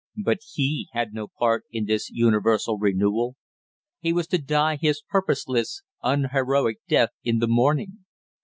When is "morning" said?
7.47-8.03